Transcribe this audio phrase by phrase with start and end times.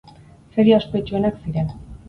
[0.55, 1.73] Feria ospetsuenak ziren.